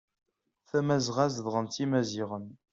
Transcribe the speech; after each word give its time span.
Tamazɣa 0.69 1.25
zedɣen-tt 1.35 1.81
imaziɣen. 1.83 2.45